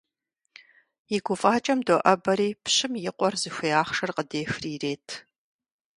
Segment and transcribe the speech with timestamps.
[1.15, 5.07] И гуфӀакӀэм доӀэбэри, пщым и къуэр зыхуей ахъшэр къыдехри ирет.